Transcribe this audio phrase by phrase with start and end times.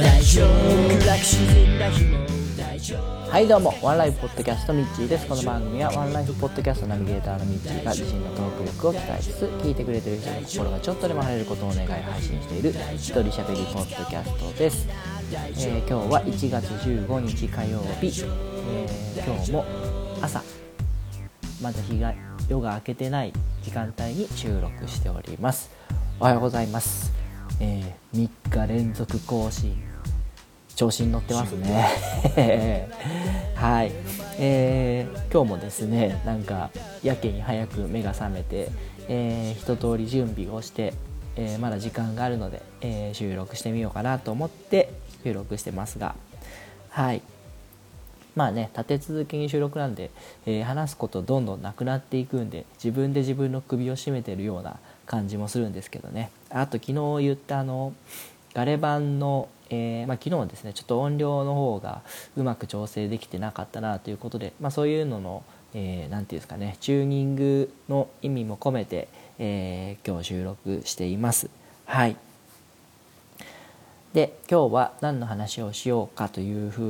[0.00, 1.06] 大丈夫。
[1.06, 2.18] 楽自然な日も
[2.56, 3.74] 大丈夫はいどうも。
[3.82, 5.26] ワンライフポッドキャストミッチーです。
[5.26, 18.24] この番組はワンライフポッドキャストナビゲーターのミッチーが自身のトーク力を鍛えつつ聞いてくれてる人の心がちょっとでも晴れることを願い配信している一人喋りポッドキャストです、えー今日は1月15日火曜日、
[18.70, 19.66] えー今日も
[20.22, 20.42] 朝
[21.60, 22.14] まだ日が
[22.48, 25.68] 夜が明けてない時間帯に収録しております。
[26.18, 27.12] おはようございます、
[27.60, 29.89] えー3日連続更新。
[30.80, 32.88] 調子に乗ってますね。
[33.54, 33.92] はい、
[34.38, 36.70] えー今日もですねなんか
[37.02, 38.70] やけに早く目が覚めて、
[39.06, 40.94] えー一通り準備をして、
[41.36, 44.88] えーまだ時間があるので、えー収録してみようかなと思って
[45.22, 46.14] 収録してますが。
[46.88, 47.20] はい。
[48.34, 50.10] まあね立て続けに収録なんで、
[50.46, 56.30] えー話すことどんどんなくなっていくんで自分で自分の首を絞めてるような感じもするんですけどね。
[56.48, 57.92] あと昨日言ったあの
[58.54, 62.02] ガレ版の、えーまあ、昨日ですねちょっと音量の方が
[62.36, 71.48] うまく調整できてなかったなということで、まあ、そういうのの何、えーていうんですかねチューニングの意味も込めて、えー今日収録しています。
[71.86, 72.16] はい。
[74.12, 76.82] で今日は何の話をしようかというふ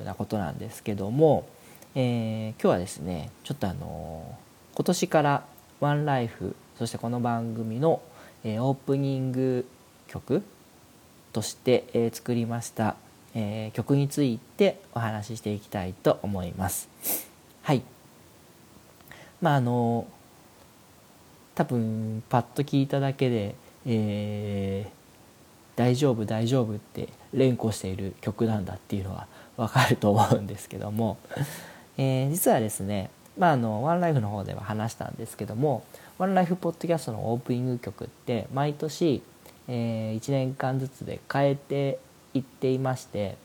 [0.00, 1.48] うなことなんですけども、
[1.96, 4.38] えー今日はですねちょっとあの
[4.76, 5.44] 今年から
[5.80, 8.00] 「ワンライフそしてこの番組の、
[8.44, 9.66] えーオープニング
[10.06, 10.44] 曲
[11.32, 12.96] として、えー作りました、
[13.34, 16.88] えー曲についてお話ししていきたいと思います。
[17.62, 17.82] はい
[19.40, 20.06] まああの
[21.54, 23.54] 多分パッと聞いただけで、
[23.86, 24.98] えー
[25.78, 31.18] 大丈夫大丈夫って連呼している曲なんだっていうのはわかると思うんですけども、
[31.96, 35.84] えー実はですね、まあ、あのワンライフの方では話したんですけども
[36.18, 39.22] ワンライフポッドキャストのオープニング曲って毎年、
[39.68, 41.98] え1年間ずつで変えて
[42.34, 43.36] いっていまして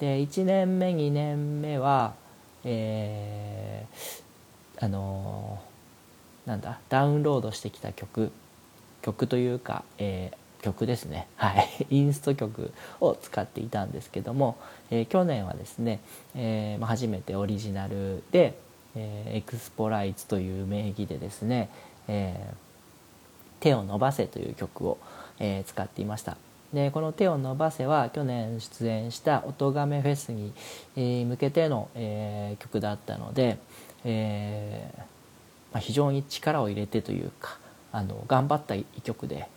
[0.00, 2.14] で1年目2年目は、
[2.64, 5.68] えーあのー
[6.48, 8.32] なんだダウンロードしてきた曲
[9.02, 11.28] 曲というか、えー曲ですね。
[11.36, 11.68] はい。
[11.88, 14.56] インスト曲を使っていたんですけども、
[14.90, 16.00] えー去年はですね、
[16.34, 18.54] えーまあ、初めてオリジナルで、
[18.96, 21.68] えーエクスポライツという名義でですね、
[22.08, 22.68] えー
[23.60, 24.98] 手を伸ばせ」という曲を、
[25.40, 26.36] え使っていました。
[26.72, 30.52] でこの「手を伸ばせ」は去年出演した音亀フェスに、
[31.24, 33.58] 向けての、え曲だったので、
[34.04, 35.02] えー
[35.74, 37.58] ま、非常に力を入れてというか
[37.92, 39.48] あの頑張った一曲で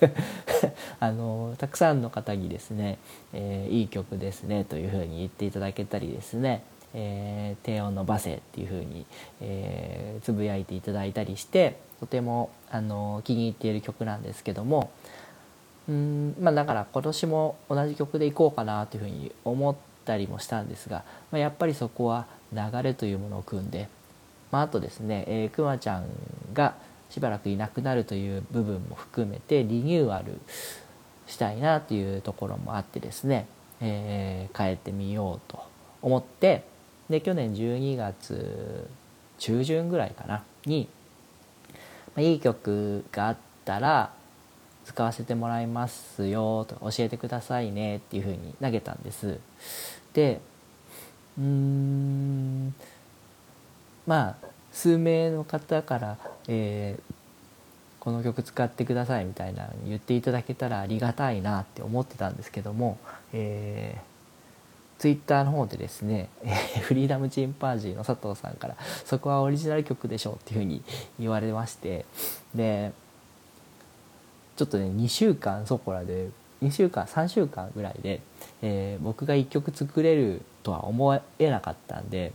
[1.00, 2.98] あのたくさんの方にですね、
[3.32, 6.62] えーいい曲ですねというふうに言っていただけたりですね、
[6.94, 9.06] えー手を伸ばせっていうふうに、
[9.40, 14.90] えーつぶやいていただいたりしてとてもあの気に入っている曲なんですけども
[15.88, 23.88] うんまあだから今年も同じ曲でいこうかなというふうに思ったりもしたんですが、まあ、やっぱりそこは流れというものを組んで、
[24.50, 26.06] まあ、あとですね、えーくまちゃん
[26.52, 26.74] が
[27.10, 30.38] しばらくいなくなるという部分も含めてリニューアル
[31.26, 33.46] したいなというところもあってですね、
[33.80, 35.62] えー変えてみようと
[36.02, 36.64] 思って
[37.08, 38.88] で去年12月
[39.38, 40.88] 中旬ぐらいかなに、
[41.74, 41.80] ま
[42.16, 44.12] あ、いい曲があったら
[44.84, 49.38] 使わせてもらいますよと教えてくださいねっていうふうに投げたんです。
[50.12, 50.40] で
[51.38, 52.74] うーん
[54.06, 57.14] まあ数名の方から、えー
[58.08, 62.96] この曲使ってくださいみたいな言っていただけたらありがたいなって思ってたんですけども、
[63.34, 64.00] えー、
[64.98, 70.82] ツイッターの方でですね、えーフリーダムチンパンジーの佐藤さんから「そこはオリジナル曲でしょう」っていうふうに
[71.20, 72.04] 言われまして
[72.54, 72.92] で
[74.56, 76.30] ちょっとね2週間そこらで
[76.62, 78.20] 2週間3週間ぐらいで、
[78.62, 82.32] えー僕が1曲作れるとは思えなかったんで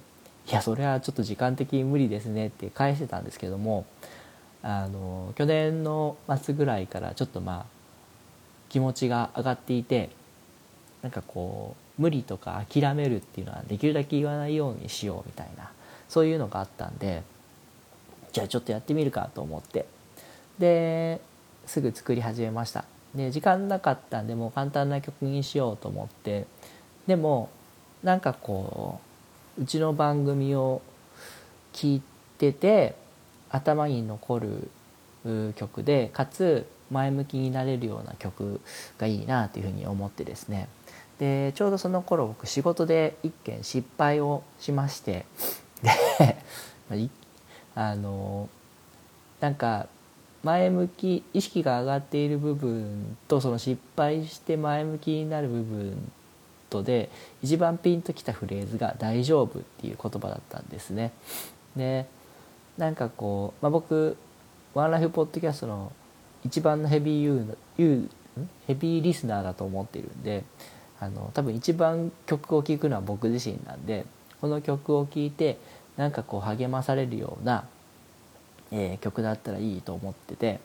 [0.49, 3.85] いやそれはちょっと時間的に無理ですねって返してたんですけども
[4.61, 7.65] あの去年の末ぐらいからちょっとまあ
[8.69, 10.09] 気持ちが上がっていて
[11.01, 15.71] なんかこう無理とか諦めるっていうのはできるだけ言わないようにしようみたいな
[16.09, 17.23] そういうのがあったんで
[18.31, 19.85] じゃあちょっとやってみるかと思って。
[20.59, 21.21] で
[21.65, 22.85] すぐ作り始めました。
[23.15, 26.45] で時間なかったんでもう簡単な曲にしようと思って。
[27.07, 27.49] でも
[28.03, 28.99] なんかこ
[29.57, 30.81] ううちの番組を
[31.73, 32.01] 聞い
[32.37, 32.95] てて
[33.49, 38.61] 頭に残る曲でかつ前向きになれるような曲
[38.97, 40.67] がいいなというふうに思ってですね。
[41.19, 45.25] でちょうどその頃僕仕事で一件失敗をしまして
[45.83, 47.09] で
[47.75, 48.49] あの
[49.39, 49.87] なんか
[50.43, 56.11] 前向き意識が上がっている部分とその失敗して前向きになる部分
[56.69, 57.09] とで
[57.41, 61.13] 一番ピンときたフレーズが「大丈夫」っていう言葉だったんですね。
[61.75, 62.05] で
[62.77, 64.17] なんかこう、まあ、僕
[64.73, 65.91] ワンライフポッドキャストの
[66.43, 70.43] 一番のヘビーユーユーヘビーリスナーだと思っているんで
[71.03, 74.05] あの多分一番曲を聴くのは僕自身なんで
[74.39, 75.57] この曲を聴いて
[75.97, 77.67] なんかこう励まされるような、
[78.71, 80.59] えー、曲だったらいいと思ってて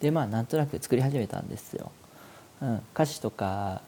[0.00, 1.90] でまあなんとなく作り始めたんですよ。
[2.62, 3.82] うん、歌詞とか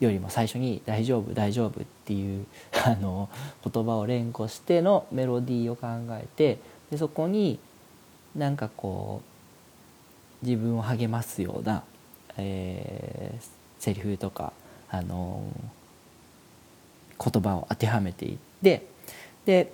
[0.00, 2.46] よりも最初に「大丈夫大丈夫」っていう
[2.84, 3.28] あの
[3.64, 5.86] 言葉を連呼してのメロディーを考
[6.16, 6.58] えて
[6.90, 7.58] でそこに
[8.34, 9.22] なんかこ
[10.42, 11.84] う自分を励ますような、
[12.36, 13.44] えー、
[13.78, 14.52] セリフとか、
[14.90, 15.42] あの
[17.18, 18.86] 言葉を当てはめていって
[19.44, 19.72] で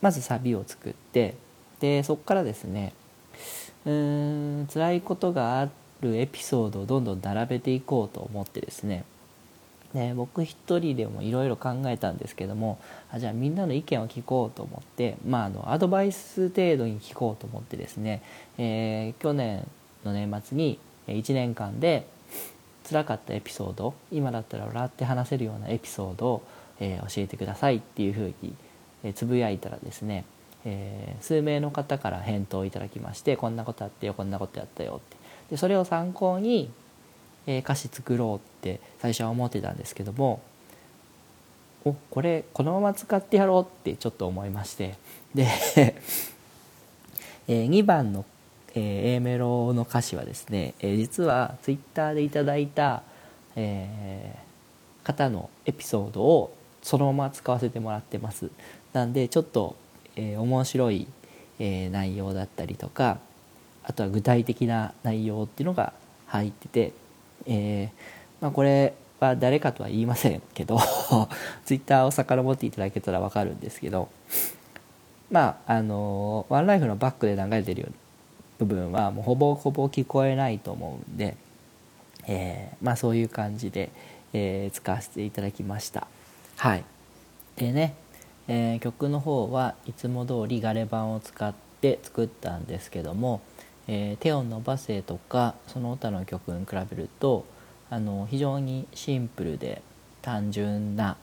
[0.00, 1.34] まずサビを作って
[1.80, 2.92] でそこからですね
[3.84, 5.68] うーん辛いことがあ
[6.00, 9.04] るエピソードをどんどん並べていこうと思ってですね
[9.94, 12.78] で僕一人でもいろいろ考えたんですけども
[13.10, 18.22] あじゃあみんなの意見を聞こうと思って、まあ、あのアドバイス程度に聞こうと思ってですね、
[18.58, 19.66] えー、去年
[20.04, 20.78] の年末に
[21.08, 22.06] 1年間で
[22.88, 26.42] 辛かったエピソード今だったら笑って話せるようなエピソードを、
[26.80, 28.54] えー、教えてくださいっていうふうに、
[29.04, 30.24] えー、つぶやいたらですね、
[30.64, 35.16] えー、数名の方から返答いただきましてこんなことあったよこんなことやったよって。
[35.50, 36.70] でそれを参考に、
[37.46, 40.40] え歌詞作ろうって最初は思ってたんですけども
[41.84, 44.96] おこれこのまま使ってやろうってちょっと思いまして。
[45.34, 45.46] で
[47.48, 48.24] え2番の、
[48.76, 53.02] え A メロの歌詞はですね、え実は Twitter でいただいた、
[53.56, 54.36] え
[55.02, 58.50] 方のエピソードをそのまま使わせてもらってます。
[58.92, 59.76] なんでちょっと、
[60.14, 61.08] え面白い、
[61.58, 63.18] え内容だったりとか
[63.82, 65.92] あとは具体的な内容っていうのが
[66.26, 66.92] 入ってて、
[67.46, 67.88] えー、
[68.40, 70.78] まあ、これは誰かとは言いませんけど
[71.64, 74.08] ツイッターを遡っていただけたら分かるんですけど
[75.30, 77.96] まああのワンライフのバックで流れてるような
[78.58, 81.36] 部分はもうほぼほぼ聞こえないと思うんで、
[82.26, 83.90] えー、まあそういう感じで、
[84.32, 86.06] えー、使わせていただきました
[86.56, 86.84] はい
[87.56, 87.94] でね、
[88.48, 93.40] えー、曲の方はいつも通りガレ版を使って作ったんですけども
[93.88, 97.44] えー、手を伸ばせとかその他の曲に比べると
[97.88, 99.80] あの非常にシンプルで
[100.22, 101.16] 単純な、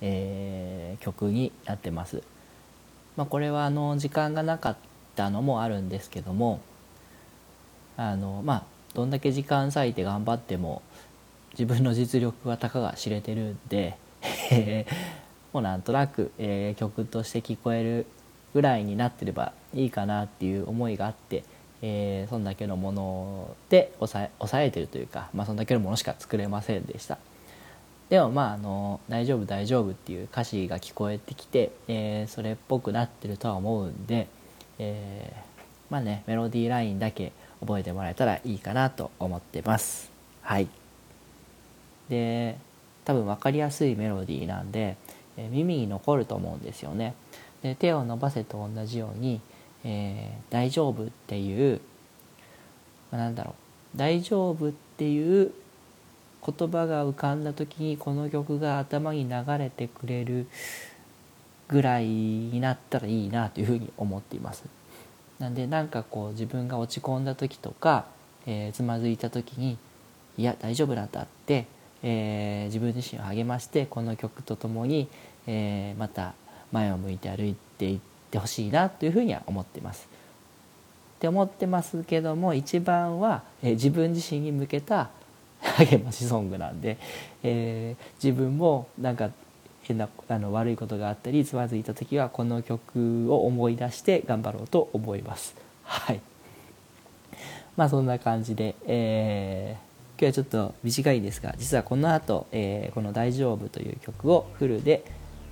[0.00, 2.24] え、曲になってます。
[3.16, 4.76] まあ、これはあの時間がなかっ
[5.14, 6.60] たのもあるんですけども
[7.98, 8.62] あのまあ
[8.94, 10.80] どんだけ時間割いて頑張っても
[11.52, 13.98] 自分の実力はたかが知れてるんで
[15.52, 18.06] もうなんとなく、えー、曲として聞こえる
[18.54, 21.44] ぐらいになってればいいかなっていう思いがあって
[21.82, 27.18] えー、そんだけのもので抑え抑えてるというか、まあ、そんだけのものしか作れませんでした。
[28.08, 34.28] でもまああの「大丈夫大丈夫」っていう歌詞が聞こえてきて、えー、それっぽくなってるとは思うんで、
[34.78, 40.10] えー、まあねメロディーラインだけ覚えてもらえたらいいかなと思ってます。
[40.42, 40.68] はい。
[42.08, 42.58] で
[43.04, 44.96] 多分分かりやすいメロディーなんで、
[45.36, 47.14] え、耳に残ると思うんですよね。
[47.62, 49.40] で手を伸ばせと同じように
[49.84, 51.80] えー、大丈夫っていう、
[53.10, 53.54] まあ、なんだろ
[53.94, 53.98] う。
[53.98, 55.52] 大丈夫っていう
[56.44, 60.46] 言葉が浮かんだ時にこの曲が頭に流れてくれる
[61.68, 64.64] ぐらいになったらいいなというふうに思っています。
[65.38, 68.06] なんでなんかこう自分が落ち込んだ時とか、
[68.46, 69.78] えー、つまずいた時に
[70.36, 71.66] いや大丈夫なんだって、
[72.02, 75.08] えー、自分自身を励ましてこの曲とともに、
[75.46, 76.34] えー、また
[76.72, 77.98] 前を向いて歩いていっ
[78.30, 80.08] てほしいなというふうには思ってます。
[81.18, 85.10] って思ってますけども一番は、え自分自身に向けた
[85.60, 86.96] 励ましソングなんで、
[87.42, 89.30] え、自分もなんか
[89.88, 95.56] 変なあの悪いことがあったりつまずいた時はこの曲を思い出して頑張ろうと思います。
[95.82, 96.20] はい
[97.76, 105.04] まあそんな感じで、えー、今日はちょっと短いですが実はこの後、えー、この「大丈夫」という曲をフルで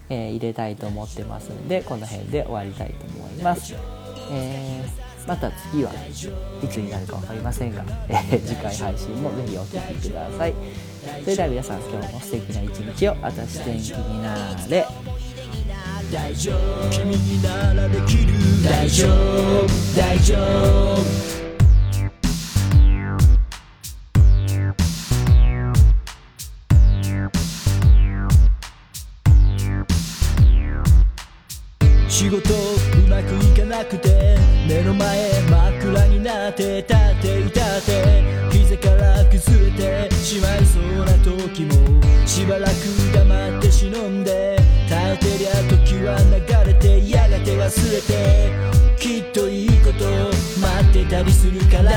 [0.08, 3.74] えー、入れたいと思ってますんでこの辺で終わりたいと思います、
[4.30, 10.54] えー、また次はいつになるか分かりませんが、えー、次回配信もぜひお聴きください。
[11.22, 14.86] それでは皆さん今日も素敵な一日を私天気になれ。
[16.12, 16.90] 大丈夫。
[16.90, 18.32] 君にならできる
[18.64, 19.66] 大丈夫。
[19.96, 21.36] 大丈夫。
[32.08, 34.15] 仕事うまくいかなくて
[34.66, 38.24] 目の前真っ暗になって立っていたって。
[38.50, 42.72] 膝から崩れてしまいそうな時もしばらく
[43.14, 44.56] 黙って忍んで。
[44.88, 48.50] 耐えてりゃ時は流れてやがて忘れて。
[48.98, 50.04] きっといいこと
[50.60, 51.92] 待ってたりするから。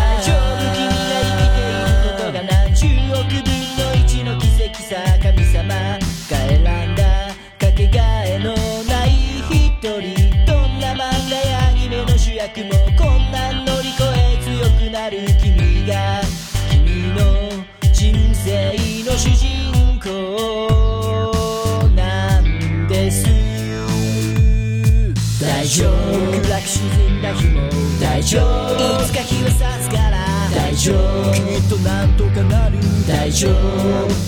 [29.50, 29.56] 夫。
[29.56, 30.26] いつか日は差すから
[30.56, 31.34] 大丈夫。
[31.34, 32.78] きっとなんとかなる
[33.08, 33.54] 大丈夫。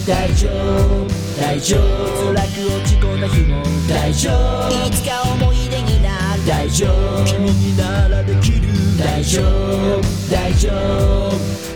[0.08, 1.08] 大丈夫。
[1.40, 2.34] 大丈夫。
[2.34, 4.88] 辛く落ち込んだ日も大丈夫。
[4.88, 7.26] いつか思い出になる大丈夫。
[7.26, 10.02] 君にならできる大丈夫。
[10.32, 11.71] 大丈夫。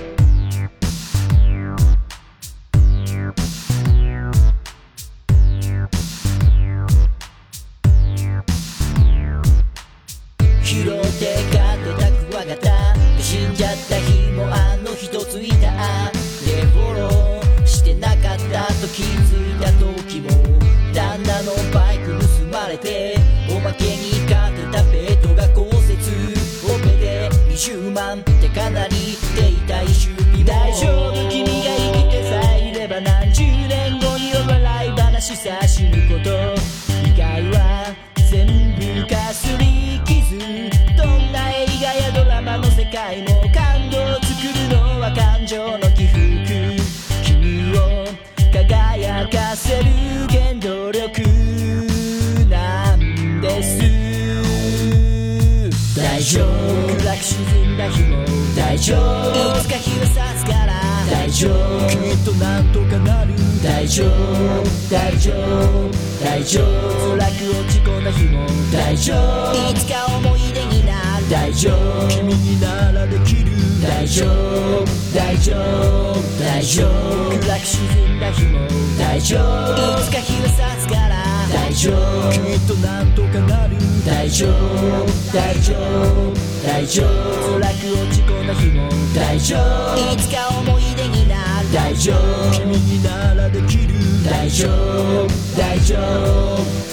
[58.86, 59.58] 丈夫。
[59.58, 60.78] いつか日は差すから
[61.10, 61.90] 大丈夫。
[61.90, 64.64] きっとなんとかなる大丈夫。
[64.92, 65.90] 大丈夫。
[66.24, 67.18] 大丈夫。
[67.18, 69.72] 辛く落ち込んだ日も大丈夫。
[69.72, 72.08] いつか思い出になる大丈夫。
[72.10, 73.52] 君にならできる
[73.82, 74.86] 大丈夫。
[75.16, 76.22] 大丈夫。
[76.40, 77.40] 大丈夫。
[77.42, 78.60] 暗く沈んだ日も
[79.00, 80.00] 大丈夫。
[80.00, 82.32] いつか日は差すから大丈夫。
[82.32, 85.08] きっとなんとかなる大丈夫。
[85.34, 86.55] 大丈夫。
[86.66, 87.60] 大丈夫。
[87.60, 90.14] 楽落ち込んだ日も大丈夫。
[90.14, 92.52] いつか思い出になる大丈夫。
[92.52, 93.94] 君にならできる
[94.28, 95.28] 大丈夫。
[95.56, 96.85] 大丈夫。